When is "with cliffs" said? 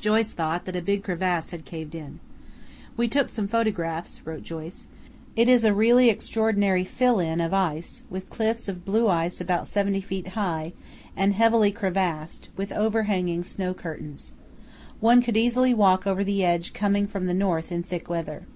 8.08-8.66